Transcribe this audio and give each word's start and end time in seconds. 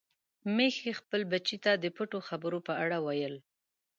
ميښې 0.55 0.91
خپل 0.99 1.21
بچي 1.31 1.57
ته 1.63 1.71
د 1.83 1.85
پټو 1.95 2.19
خبرو 2.29 2.59
په 2.67 2.73
اړه 2.83 2.97
ویل. 3.05 3.35